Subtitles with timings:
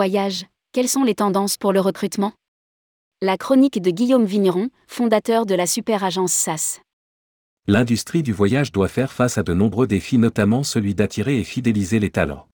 [0.00, 2.32] voyage, quelles sont les tendances pour le recrutement?
[3.20, 6.80] La chronique de Guillaume Vigneron, fondateur de la super agence SAS.
[7.66, 11.98] L'industrie du voyage doit faire face à de nombreux défis, notamment celui d'attirer et fidéliser
[11.98, 12.48] les talents.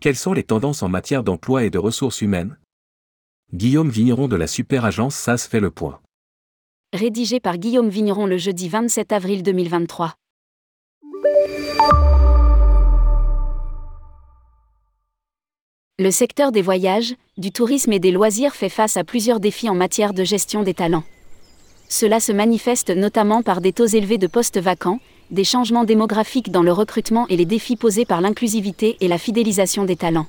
[0.00, 2.56] Quelles sont les tendances en matière d'emploi et de ressources humaines?
[3.52, 6.00] Guillaume Vigneron de la super agence SAS fait le point.
[6.92, 10.14] Rédigé par Guillaume Vigneron le jeudi 27 avril 2023.
[15.98, 19.74] Le secteur des voyages, du tourisme et des loisirs fait face à plusieurs défis en
[19.74, 21.04] matière de gestion des talents.
[21.90, 26.62] Cela se manifeste notamment par des taux élevés de postes vacants, des changements démographiques dans
[26.62, 30.26] le recrutement et les défis posés par l'inclusivité et la fidélisation des talents.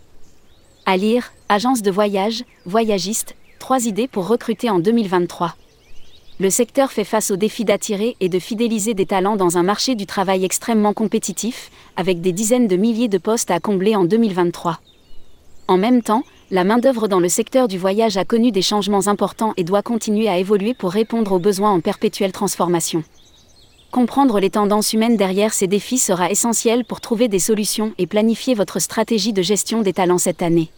[0.86, 5.56] À lire, Agence de voyage, voyagiste, trois idées pour recruter en 2023.
[6.42, 9.96] Le secteur fait face au défi d'attirer et de fidéliser des talents dans un marché
[9.96, 14.82] du travail extrêmement compétitif, avec des dizaines de milliers de postes à combler en 2023.
[15.68, 19.54] En même temps, la main-d'œuvre dans le secteur du voyage a connu des changements importants
[19.56, 23.04] et doit continuer à évoluer pour répondre aux besoins en perpétuelle transformation.
[23.92, 28.56] Comprendre les tendances humaines derrière ces défis sera essentiel pour trouver des solutions et planifier
[28.56, 30.70] votre stratégie de gestion des talents cette année.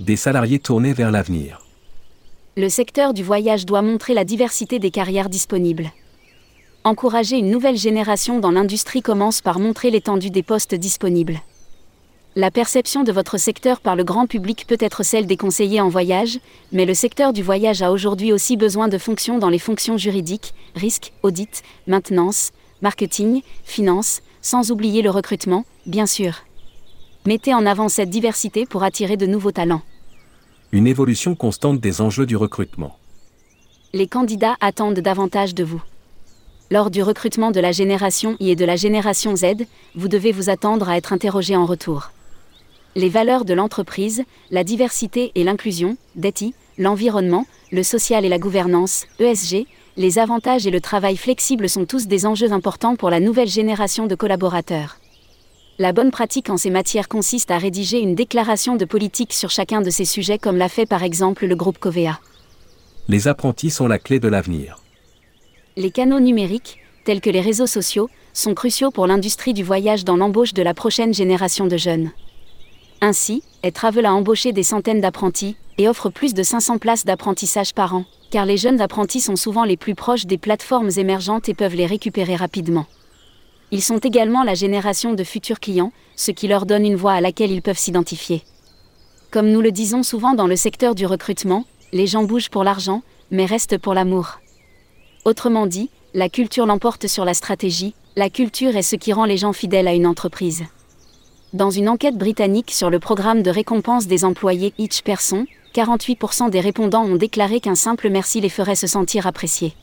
[0.00, 1.64] Des salariés tournés vers l'avenir.
[2.56, 5.90] Le secteur du voyage doit montrer la diversité des carrières disponibles.
[6.84, 11.40] Encourager une nouvelle génération dans l'industrie commence par montrer l'étendue des postes disponibles.
[12.34, 15.90] La perception de votre secteur par le grand public peut être celle des conseillers en
[15.90, 16.38] voyage,
[16.72, 20.54] mais le secteur du voyage a aujourd'hui aussi besoin de fonctions dans les fonctions juridiques,
[20.74, 26.36] risques, audit, maintenance, marketing, finance, sans oublier le recrutement, bien sûr.
[27.26, 29.82] Mettez en avant cette diversité pour attirer de nouveaux talents.
[30.72, 32.96] Une évolution constante des enjeux du recrutement.
[33.92, 35.82] Les candidats attendent davantage de vous.
[36.70, 40.48] Lors du recrutement de la génération I et de la génération Z, vous devez vous
[40.48, 42.10] attendre à être interrogé en retour
[42.94, 49.06] les valeurs de l'entreprise, la diversité et l'inclusion, DETI, l'environnement, le social et la gouvernance,
[49.18, 49.66] ESG,
[49.96, 54.06] les avantages et le travail flexible sont tous des enjeux importants pour la nouvelle génération
[54.06, 54.98] de collaborateurs.
[55.78, 59.80] La bonne pratique en ces matières consiste à rédiger une déclaration de politique sur chacun
[59.80, 62.20] de ces sujets comme l'a fait par exemple le groupe Covea.
[63.08, 64.78] Les apprentis sont la clé de l'avenir.
[65.76, 70.16] Les canaux numériques, tels que les réseaux sociaux, sont cruciaux pour l'industrie du voyage dans
[70.16, 72.12] l'embauche de la prochaine génération de jeunes.
[73.04, 73.42] Ainsi,
[73.74, 78.04] Travel a embauché des centaines d'apprentis et offre plus de 500 places d'apprentissage par an,
[78.30, 81.86] car les jeunes apprentis sont souvent les plus proches des plateformes émergentes et peuvent les
[81.86, 82.86] récupérer rapidement.
[83.72, 87.20] Ils sont également la génération de futurs clients, ce qui leur donne une voie à
[87.20, 88.44] laquelle ils peuvent s'identifier.
[89.32, 93.02] Comme nous le disons souvent dans le secteur du recrutement, les gens bougent pour l'argent,
[93.32, 94.38] mais restent pour l'amour.
[95.24, 99.38] Autrement dit, la culture l'emporte sur la stratégie, la culture est ce qui rend les
[99.38, 100.62] gens fidèles à une entreprise.
[101.52, 106.60] Dans une enquête britannique sur le programme de récompense des employés Each Person, 48% des
[106.60, 109.74] répondants ont déclaré qu'un simple merci les ferait se sentir appréciés.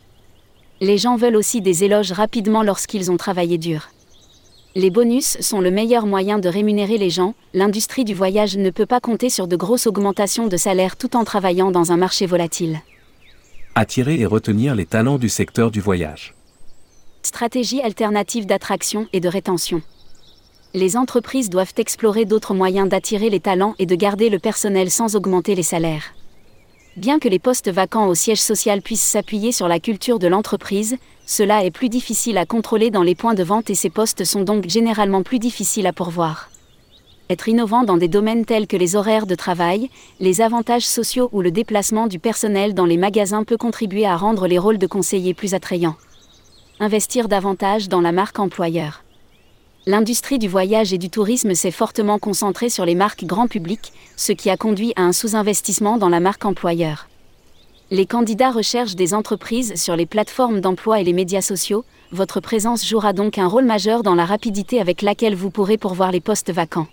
[0.81, 3.89] Les gens veulent aussi des éloges rapidement lorsqu'ils ont travaillé dur.
[4.73, 8.87] Les bonus sont le meilleur moyen de rémunérer les gens, l'industrie du voyage ne peut
[8.87, 12.79] pas compter sur de grosses augmentations de salaire tout en travaillant dans un marché volatile.
[13.75, 16.33] Attirer et retenir les talents du secteur du voyage.
[17.21, 19.83] Stratégie alternative d'attraction et de rétention
[20.75, 25.15] les entreprises doivent explorer d'autres moyens d'attirer les talents et de garder le personnel sans
[25.15, 26.13] augmenter les salaires.
[26.95, 30.97] Bien que les postes vacants au siège social puissent s'appuyer sur la culture de l'entreprise,
[31.25, 34.41] cela est plus difficile à contrôler dans les points de vente et ces postes sont
[34.41, 36.49] donc généralement plus difficiles à pourvoir.
[37.31, 41.41] Être innovant dans des domaines tels que les horaires de travail, les avantages sociaux ou
[41.41, 45.33] le déplacement du personnel dans les magasins peut contribuer à rendre les rôles de conseiller
[45.33, 45.95] plus attrayants.
[46.79, 49.03] Investir davantage dans la marque employeur
[49.85, 54.31] l'industrie du voyage et du tourisme s'est fortement concentrée sur les marques grand public, ce
[54.31, 57.07] qui a conduit à un sous-investissement dans la marque employeur.
[57.91, 62.85] Les candidats recherchent des entreprises sur les plateformes d'emploi et les médias sociaux, votre présence
[62.85, 66.51] jouera donc un rôle majeur dans la rapidité avec laquelle vous pourrez pourvoir les postes
[66.51, 66.87] vacants.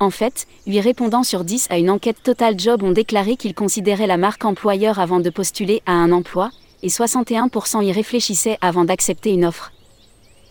[0.00, 4.06] En fait, 8 répondants sur 10 à une enquête Total Job ont déclaré qu'ils considéraient
[4.06, 6.50] la marque employeur avant de postuler à un emploi,
[6.82, 9.72] et 61% y réfléchissaient avant d'accepter une offre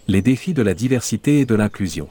[0.08, 2.10] les défis de la diversité et de l'inclusion.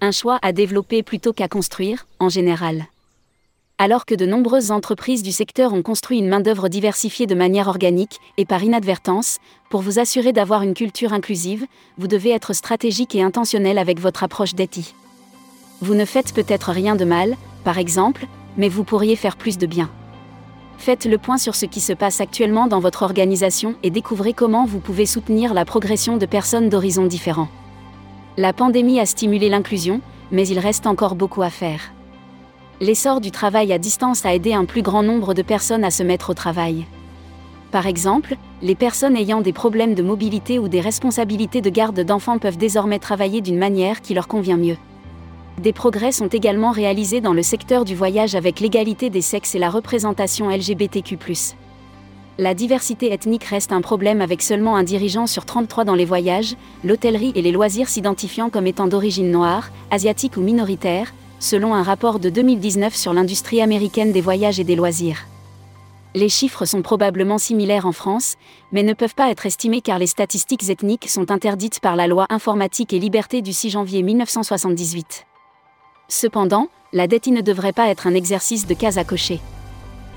[0.00, 2.86] Un choix à développer plutôt qu'à construire, en général.
[3.78, 8.18] Alors que de nombreuses entreprises du secteur ont construit une main-d'œuvre diversifiée de manière organique
[8.36, 9.38] et par inadvertance,
[9.70, 11.64] pour vous assurer d'avoir une culture inclusive,
[11.96, 14.94] vous devez être stratégique et intentionnel avec votre approche d'ETI.
[15.80, 19.66] Vous ne faites peut-être rien de mal, par exemple, mais vous pourriez faire plus de
[19.66, 19.88] bien.
[20.78, 24.64] Faites le point sur ce qui se passe actuellement dans votre organisation et découvrez comment
[24.64, 27.48] vous pouvez soutenir la progression de personnes d'horizons différents.
[28.36, 31.92] La pandémie a stimulé l'inclusion, mais il reste encore beaucoup à faire.
[32.80, 36.04] L'essor du travail à distance a aidé un plus grand nombre de personnes à se
[36.04, 36.86] mettre au travail.
[37.72, 42.38] Par exemple, les personnes ayant des problèmes de mobilité ou des responsabilités de garde d'enfants
[42.38, 44.76] peuvent désormais travailler d'une manière qui leur convient mieux.
[45.58, 49.58] Des progrès sont également réalisés dans le secteur du voyage avec l'égalité des sexes et
[49.58, 51.18] la représentation LGBTQ.
[52.38, 56.54] La diversité ethnique reste un problème avec seulement un dirigeant sur 33 dans les voyages,
[56.84, 62.20] l'hôtellerie et les loisirs s'identifiant comme étant d'origine noire, asiatique ou minoritaire, selon un rapport
[62.20, 65.26] de 2019 sur l'industrie américaine des voyages et des loisirs.
[66.14, 68.36] Les chiffres sont probablement similaires en France,
[68.70, 72.26] mais ne peuvent pas être estimés car les statistiques ethniques sont interdites par la loi
[72.30, 75.26] informatique et liberté du 6 janvier 1978.
[76.10, 79.40] Cependant, la dette ne devrait pas être un exercice de case à cocher.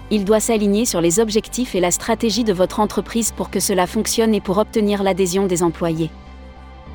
[0.10, 3.88] Il doit s'aligner sur les objectifs et la stratégie de votre entreprise pour que cela
[3.88, 6.10] fonctionne et pour obtenir l'adhésion des employés.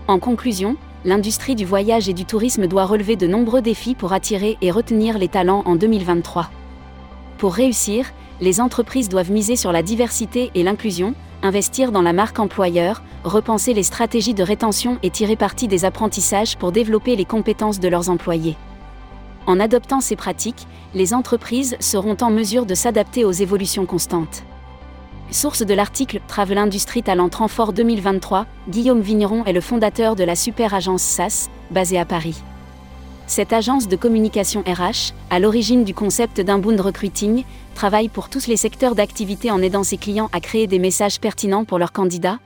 [0.08, 4.56] En conclusion, l'industrie du voyage et du tourisme doit relever de nombreux défis pour attirer
[4.62, 6.48] et retenir les talents en 2023.
[7.36, 12.38] Pour réussir, les entreprises doivent miser sur la diversité et l'inclusion, investir dans la marque
[12.38, 17.78] employeur, repenser les stratégies de rétention et tirer parti des apprentissages pour développer les compétences
[17.78, 18.56] de leurs employés.
[19.46, 24.42] En adoptant ces pratiques, les entreprises seront en mesure de s'adapter aux évolutions constantes.
[25.30, 30.36] Source de l'article Travel Industry Talent Renfort 2023, Guillaume Vigneron est le fondateur de la
[30.36, 32.42] super agence SAS, basée à Paris.
[33.28, 37.44] Cette agence de communication RH, à l'origine du concept d'inbound recruiting,
[37.74, 41.64] travaille pour tous les secteurs d'activité en aidant ses clients à créer des messages pertinents
[41.64, 42.38] pour leurs candidats,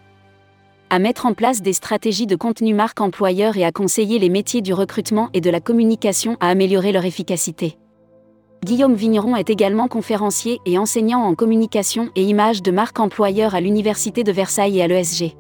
[0.91, 4.61] à mettre en place des stratégies de contenu marque employeur et à conseiller les métiers
[4.61, 7.79] du recrutement et de la communication à améliorer leur efficacité.
[8.65, 13.61] Guillaume Vigneron est également conférencier et enseignant en communication et images de marque employeur à
[13.61, 15.35] l'Université de Versailles et à l'ESG.